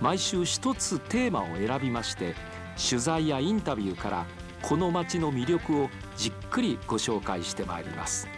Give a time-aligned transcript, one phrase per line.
[0.00, 2.34] 毎週一つテーマを選びまして
[2.88, 4.26] 取材やインタビューから
[4.62, 8.28] この街の魅力をじっくりご紹介してまいります。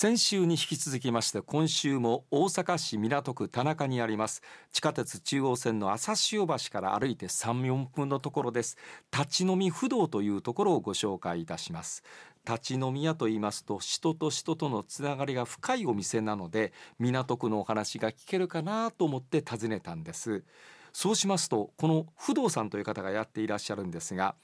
[0.00, 8.76] 先週に引き続きまして今週も大阪市港区田中にあります地下鉄中央線の朝潮橋から歩いて34分のところです。
[9.12, 12.04] 立ち飲み不動というところをご紹介いたします。
[12.46, 20.44] 立ち飲み屋と言いますと人と人とのつながりが深いお店なので港区のお話が聞けるかなと思って訪ねたんです。
[20.92, 24.34] そうしますとこの不動さんという方がやっていらっしゃるんですが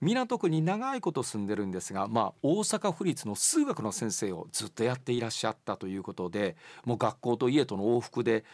[0.00, 8.44] 港区に長いこと住んでるんですが、まあ、大阪府立の数学の先生をずっとやっていらっしゃったということでもう学校と家との往復で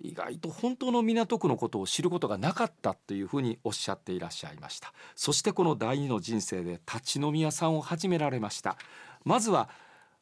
[0.00, 4.92] 意外と本当の港区のことを知ることがなかったというふうにおっしゃっていらっしゃいました。
[5.14, 8.76] そしてこの第二の人生で立ち飲み屋さんを始められました。
[9.24, 9.70] まずは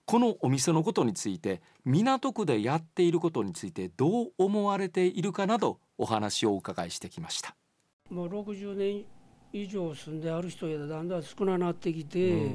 [0.07, 7.57] このお店のことについて港区でやっていることについてどう思われているかなどお話をお伺いしてきました。
[8.11, 9.05] もう60年
[9.55, 12.51] 以上住んである人やだんだん少ななってきて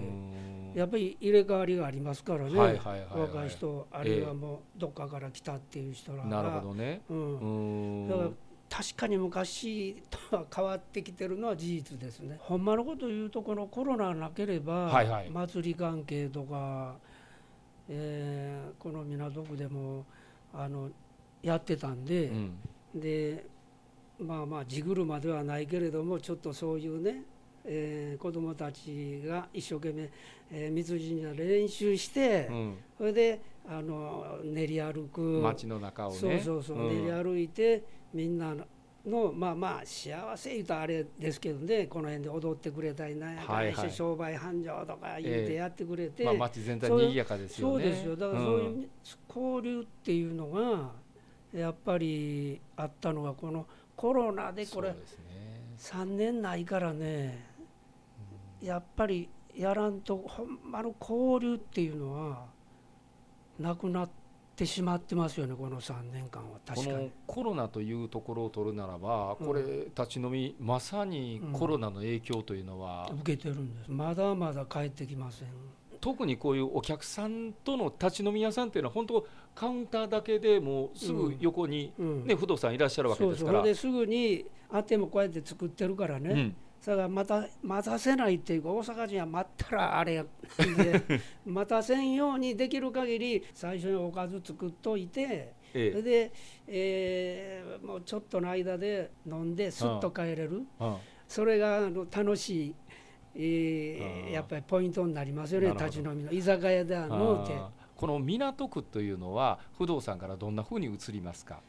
[0.76, 2.80] やっぱり入れ替わりがありますからね、
[3.10, 8.30] 若い人あるいはもうどっかから来たっていう人らが、なるほどね、うん、だから
[8.70, 12.38] 確かに昔とは変わってきてるのは事実ですね。
[12.40, 16.98] ほんまのこと言うとこのコロナなければ、はいはい、祭り関係とか、
[17.88, 20.06] えー、この港区でも
[20.54, 20.90] あの
[21.42, 22.60] やってたんで、うん、
[22.94, 23.46] で
[24.20, 27.24] まあまあ地車ではないけれどもちょっとそういうね、
[27.66, 30.10] えー、子どもたちが一生懸命、
[30.52, 35.22] えー、水神社で練習して、うん、それであの練り歩く。
[35.22, 36.18] 街の中をね。
[36.18, 37.84] そうそうそう、うん、練り歩いて
[38.14, 38.56] みんな
[39.06, 47.84] のまあまあ幸せ言うとあれですけどねこの辺で踊ってくれたりなんやかんして商売繁盛とか言うてやってくれて、えー、まあ、町全体にぎやかですよね。
[47.86, 48.16] そうですよ。
[48.16, 48.90] だからそういう
[49.30, 50.92] 交流っていうのが
[51.54, 53.66] やっぱりあったのがこの
[54.00, 54.96] コロナでこれ
[55.78, 57.46] 3年ないからね
[58.62, 62.46] やっぱりやらんとほんまの交流っていうのは
[63.60, 64.10] なくなっ
[64.56, 66.60] てしまってますよねこの3年間は。
[66.66, 67.12] 確かに。
[67.28, 69.64] コロナというところを取るならばこれ、
[69.94, 73.92] 立ち飲みまさにコロナの影響というのは、うん、受けてるんです。
[73.92, 75.50] まだまだ帰ってきません
[76.02, 83.76] 特にこういうお客さんとの立ち飲み屋さんっていうのは本当カウンターだけでもうすぐ横にね、不動産いらっしゃるわけですから。
[83.76, 90.26] すぐにあってもこうやって作ってるからね、うん、それからまた待たせないっていうか大阪人は待ったらあれや。
[90.78, 96.32] で待たせんようにできる限り最初におかず作っといて、ええ、それで、
[96.68, 100.64] えー、もうちょっとの間で飲んですっと帰れる、
[101.28, 102.76] それがあの楽しい。
[103.36, 106.32] えー、やっぱりポイントになりますよね立ち飲みの。
[106.32, 107.58] 居酒屋ではのうて
[107.96, 111.60] この港区というのは不動産からどんなふうに移りますか？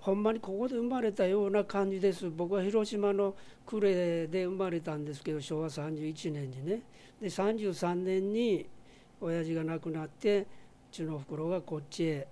[0.00, 2.30] ほんまにここで生まれたような感じです。
[2.30, 3.34] 僕は広島の
[3.66, 6.82] 呉で生まれたんですけど昭和31年にね。
[7.20, 8.66] で33年に
[9.20, 10.46] 親父が亡くなってう
[10.92, 12.28] ちの袋がこっちへ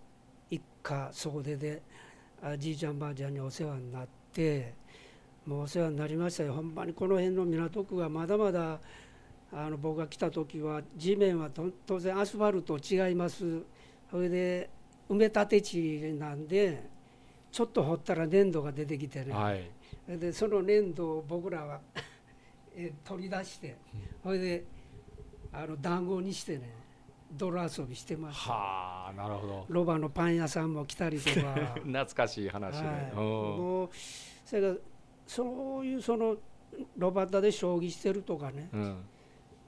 [0.48, 1.82] 一家総出で
[2.58, 4.74] じいちゃんばあちゃんにお世話になって
[5.46, 6.54] もうお世話になりましたよ。
[6.54, 8.80] ほんまにこの辺の港区はまだまだ
[9.52, 11.50] あの僕が来た時は地面は
[11.86, 13.62] 当然アスファルト違います。
[14.10, 14.70] それで
[15.08, 16.88] 埋め立て地なんで
[17.52, 21.80] ちょっと掘ったら粘土が出てきてね、はい、でその粘土を僕らは
[23.04, 23.76] 取り出して
[24.22, 24.64] それで
[25.52, 26.70] あの団子にしてね
[27.32, 28.52] 泥遊びしてました。
[28.52, 29.66] はあなるほど。
[29.68, 31.54] ロバのパン屋さんも来たりとか。
[31.82, 33.90] 懐かしい話で、はい、もう
[34.44, 34.74] それから
[35.26, 36.36] そういうその
[36.96, 38.96] ロバタで将棋してるとかね、うん、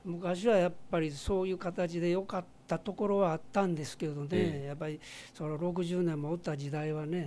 [0.05, 5.01] 昔はやっぱりそういう形で良かったところはあったんですけどね、ええ、やっぱり
[5.35, 7.27] その60年もおった時代はね、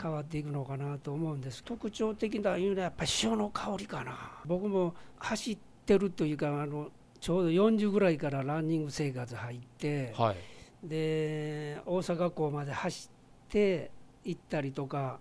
[0.00, 1.62] 変わっていくのかなと思うんです。
[1.62, 4.16] 特徴的ないうのはやっぱり潮の香りかな。
[4.46, 6.88] 僕も走ってるというかあの
[7.20, 13.10] ちょうど40ぐらいからランニング生活入って、はい、で大阪港まで走
[13.46, 13.90] って
[14.24, 15.20] 行ったりとか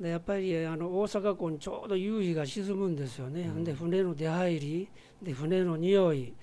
[0.00, 4.88] でやっぱりあの大阪港にちょうど夕日が沈むんですよね、うん、で船の出入り
[5.22, 6.34] で船の匂い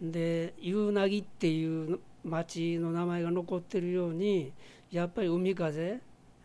[0.00, 4.52] で夕凪っていう町の名前が残ってるように
[4.90, 6.00] やっぱり海風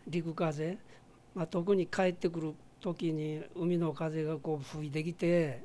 [0.06, 0.78] 陸風、
[1.34, 5.62] まあ、特に帰ってくる時に海の風がこう吹いてきて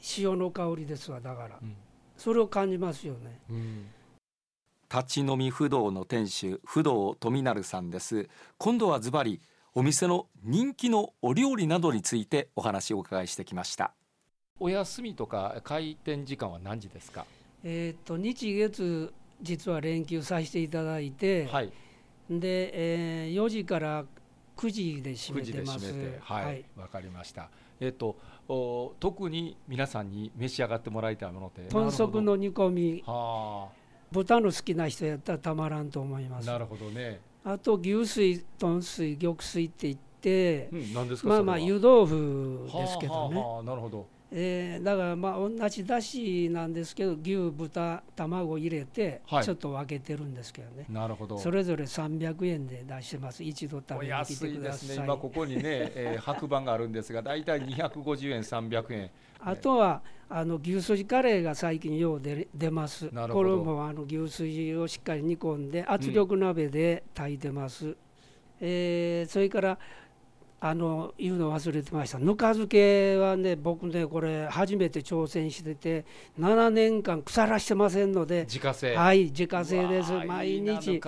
[0.00, 1.74] 潮の香りですわだから、うん、
[2.16, 3.40] それを感じますよね。
[3.50, 3.86] うん。
[4.92, 8.28] 立ち飲み不動の店主不動富成さんです。
[8.58, 9.40] 今度はズバリ
[9.76, 13.92] お店の人気のお料理などについてお話をお伺いしてきました。
[14.60, 17.26] お休みとか開店時間は何時ですか？
[17.64, 19.12] えっと日月
[19.42, 21.72] 実は連休させていただいて、はい、
[22.30, 24.04] で、えー、4時から
[24.56, 25.92] 9時で閉めてます。
[26.20, 26.64] はい。
[26.76, 27.50] わ、はい、かりました。
[27.80, 28.16] えっ、ー、と
[28.46, 33.02] お特に皆さんに召し上がってもらいたいものって豚足の煮込み。
[33.04, 33.70] は
[34.12, 36.46] 豚の好きな人やったらたまらんと思います。
[36.46, 44.06] なるほどねあと牛水豚水玉水って言って、うん、ですかまあまあ湯豆腐ですけどね、はあはあ、なるほど
[44.36, 51.38] えー、だからまあ同じだしなんですけど牛豚卵入れてちょっと分けてるんですけどね、はい、なるほど。
[51.38, 53.44] それぞれ300円で出してます。
[53.44, 54.88] 一度食べてきてください。
[54.88, 55.04] ですね。
[55.04, 55.62] 今ここにね、
[55.94, 59.10] えー、白板があるんですが大体250円300円。
[59.38, 63.10] あとはあの牛すじカレーが最近よう出出ます。
[63.10, 67.96] これもあの牛すじをしっかり煮込んで圧力鍋で炊いてます、うん、
[68.60, 69.78] えー、それから
[70.66, 72.18] あの言うの忘れてました。
[72.18, 76.06] ぬか漬けはね僕ねこれ初めて挑戦してて
[76.40, 78.96] 7年間腐らしてませんので自家製。
[78.96, 80.10] はい自家製です。
[80.12, 80.98] 毎日。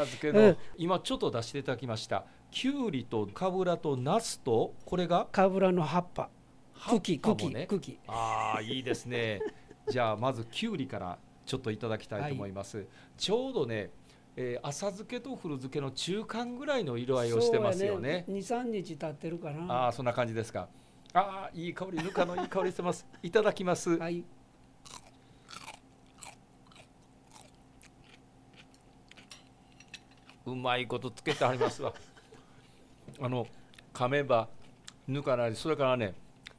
[0.77, 2.27] 今ちょっと出していただきました。
[2.51, 5.27] きゅうりとかぶらとナスとこれが？
[5.33, 6.29] かぶらの葉っぱ。
[6.75, 9.41] 茎茎、ね、茎ああいいですね。
[9.89, 12.87] じゃあまずきゅうりからちょっといただきたいと思います、 はい、
[13.17, 13.91] ちょうどね
[14.38, 18.26] えー、浅漬けと古漬けの中間ぐらいの色合いをしてますよね。
[18.28, 19.73] 二三、ね、日経ってるかな。
[19.73, 20.69] ああそんな感じですか。
[21.14, 23.07] ああいい香りぬかのいい香りしてます。
[23.23, 23.97] いただきます。
[23.97, 24.23] はい。
[30.45, 31.95] うまいことつけてありますわ。
[33.19, 33.47] あの
[33.95, 34.50] 噛めば
[35.09, 36.14] ぬかなりそれからね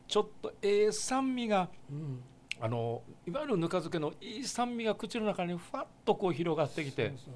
[0.07, 2.23] ちょっとええ酸味が、うん、
[2.59, 7.09] あのいわゆるぬか漬けのいい酸味が口の中にふわっとこう広がってきて。
[7.09, 7.33] そうそう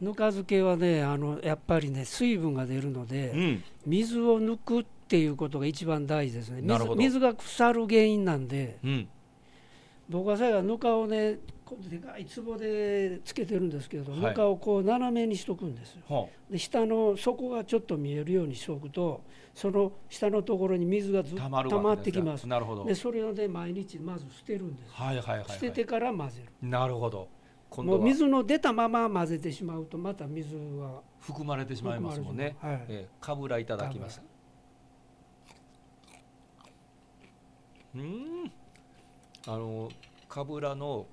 [0.00, 6.62] ぬか漬けはねあのやっぱりね水分が出るので、うん、水を抜くっていうことが一番大事ですね。
[6.62, 9.08] 水水が腐る原因なんで、うん、
[10.08, 11.38] 僕は最後ぬかをね
[11.88, 19.22] でかい壺でつけてるんですけど、はい、ぬかをこう斜めにしとくんですよ、で下の底がちょっと見えるようにしておくと
[19.54, 22.48] その下のところに水がずっと溜まってきます。
[22.48, 22.84] なるほど。
[22.84, 26.68] でそれをね毎日まず捨てるんです、はいはいはい、はい、捨ててから混ぜる。
[26.68, 27.28] なるほど
[27.76, 34.20] もう水の出たまま混ぜてしまうとまた水は含まれてしまいますもんね、はいえー、かぶらいただきます。
[37.94, 38.52] うん。
[39.46, 39.90] あの
[40.28, 41.06] かぶらの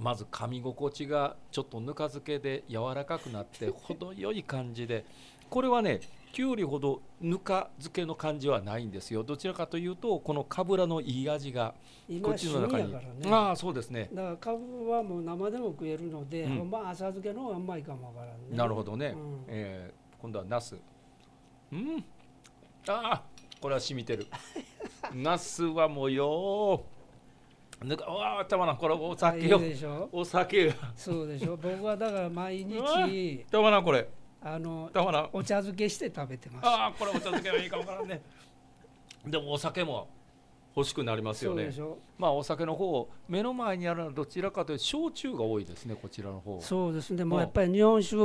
[0.00, 5.04] まず噛み心地がちょっとぬか漬けで柔らかくなって 程よい感じで。
[5.50, 6.00] これはね
[6.32, 9.22] きゅうりほどぬか漬けの感じはないんですよ。
[9.22, 11.74] どちらかというとこのかぶらのいい味が
[12.22, 12.98] こっちの中に、ね、
[13.30, 14.08] ああそうですね。
[14.14, 18.56] だからかぶはもう生でも食えるので、うん、まあ浅漬けの方がうまいかもわからんね。
[18.56, 20.74] なるほどね、うん、えー、今度はナス。
[21.70, 22.04] うん。
[22.88, 23.22] ああ
[23.60, 24.26] これは染みてる。
[25.14, 26.82] ナスはもうよ
[27.84, 29.60] ぬかわあたまらんこれお酒よ。
[30.10, 31.58] お酒そうでしょ。
[31.58, 33.44] 僕はだから毎日。
[33.50, 34.08] たまらんこれ
[34.44, 34.90] あの
[35.32, 36.66] お茶漬けして食べてます。
[36.66, 38.22] ああこれお茶漬けはいいかもからんね。
[39.26, 40.08] でもお酒も
[40.74, 41.70] 欲しくなりますよね。
[42.18, 47.24] まあお酒の方目の前にあるのはどちらかというと焼酎が多いですねこちらの方そうですね。
[47.24, 48.22] もうやっぱり日本酒は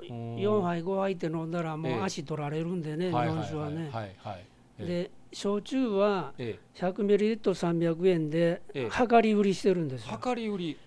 [0.00, 3.90] 4杯5杯って飲んだらもう足取られるんでね、日本酒はね。
[3.92, 4.36] はいは
[4.78, 10.20] い、で焼酎は100ミリリットル300円で量り売りしてるんですよ。
[10.24, 10.78] 量り売り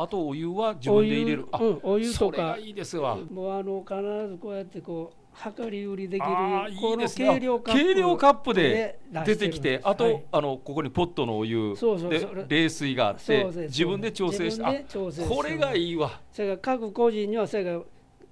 [0.00, 1.46] ああとお湯は自分で入れる。
[1.52, 2.56] お湯,、うん、お湯とか。
[2.58, 3.18] いいですわ。
[3.30, 5.20] もうあの必ずこうやってこう
[5.58, 6.26] 量り売りできる
[6.80, 11.74] この計量カップ計量カップで出てきてあと、はい、あのここにポットのお湯
[12.08, 14.84] で冷水があって自分で調整して
[15.28, 16.20] これがいいわ。
[16.32, 17.80] それから各個人にはそれが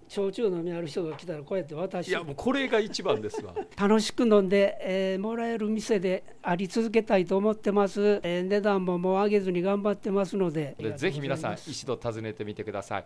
[0.09, 3.55] 焼酎飲みある人が来たらこうやって渡しいやもうこれが一番ですわ。
[3.77, 10.77] 楽しく飲んで、えー、もらえる店であり続けたいと思ってます、えー、値段ももう上げずに頑張ってますので。
[10.97, 13.05] ぜひ皆さん一度訪ねてみてください。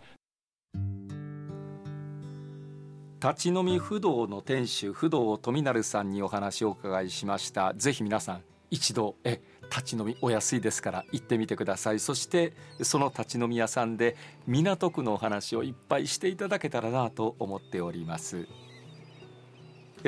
[3.21, 7.73] 立ち飲み不動の店主不動富成さんにお話をお伺いしました。
[7.73, 9.41] ぜひ皆さん一度え
[9.73, 11.99] 立ち飲みお安いですから行ってみてください。
[11.99, 12.53] そして
[12.83, 14.15] その立ち飲み屋さんで
[14.45, 18.47] 港区のお話をいっぱいしていただけたらなと思っております。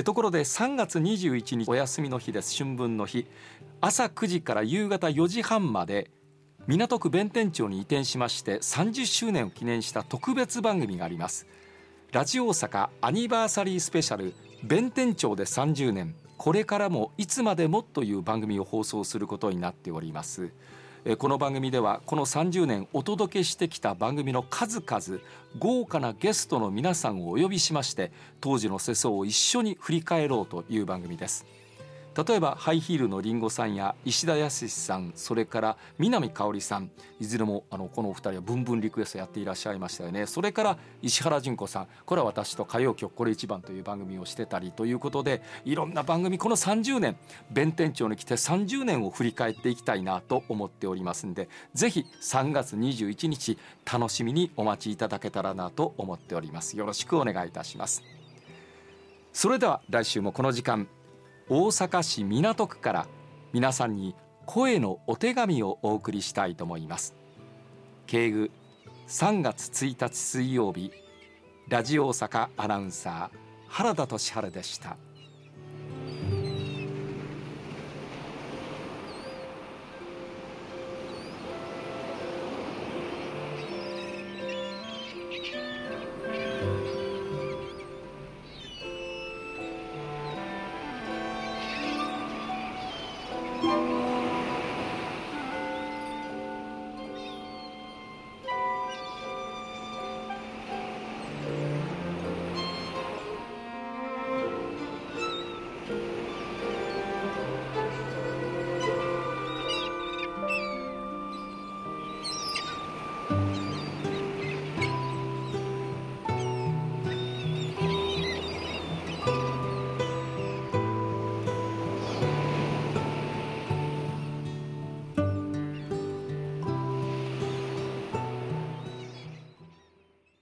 [0.04, 2.56] ところで3月21日お休みの日です。
[2.56, 3.26] 春分の日。
[3.82, 6.12] 朝9時から夕方4時半まで。
[6.68, 11.48] 港区弁天町に移転しまして30周年を記念した特別番組があります。
[12.12, 16.16] ラジオ大阪アニバーサリースペシャル弁天町で30年。
[16.38, 20.52] これからもいつまでもという番組を放送することになっております。
[21.20, 25.22] この番組ではこの30年お届けしてきた番組の数々
[25.60, 28.12] 豪華なゲストの皆さんをお呼びしまして
[28.42, 31.46] 当時の世相を一緒に振り返ろうという番組です。
[32.16, 36.90] 例えばハイヒールのりんごさんや石田康さんそれから南香織さん。
[37.20, 40.26] いずれもあのこのお二人はブンブンリクエストやっていらっしゃいましたよね。
[40.26, 41.88] それから石原純子さん。
[42.06, 47.18] これは私と歌謡曲これ一番という番組をしてたりということでいろんな番組この30年
[47.52, 53.58] 弁天町に来て30年を振り返っていきたいなと思っておりますんでぜひ3月21日
[53.92, 56.78] 楽しみにお待ちいただけたらなと思っております。
[56.78, 58.04] よろしくお願いいたします。
[59.34, 60.88] それでは来週もこの時間
[61.48, 63.08] 大阪市港区から
[63.54, 64.16] 皆さんに
[64.48, 67.16] 声のお手紙をお送りしたいと思います。
[68.08, 68.52] 敬具
[69.08, 70.92] 3月1日水曜日
[71.68, 73.38] ラジオ大阪アナウンサー
[73.68, 74.98] 原田俊晴でした。